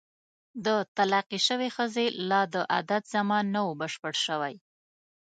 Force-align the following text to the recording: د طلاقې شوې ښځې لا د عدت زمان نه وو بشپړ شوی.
د 0.65 0.67
طلاقې 0.97 1.39
شوې 1.47 1.69
ښځې 1.75 2.05
لا 2.29 2.41
د 2.53 2.55
عدت 2.77 3.03
زمان 3.15 3.45
نه 3.55 3.59
وو 3.65 3.77
بشپړ 3.81 4.13
شوی. 4.25 4.55